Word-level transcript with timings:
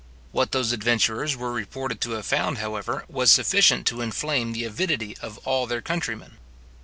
What 0.31 0.51
those 0.51 0.71
adventurers 0.71 1.37
were 1.37 1.51
reported 1.53 2.01
to 2.01 2.11
have 2.13 2.25
found, 2.25 2.57
however, 2.57 3.05
was 3.07 3.31
sufficient 3.31 3.85
to 3.85 4.01
inflame 4.01 4.51
the 4.51 4.63
avidity 4.65 5.15
of 5.21 5.37
all 5.45 5.67
their 5.67 5.83
countrymen. 5.83 6.37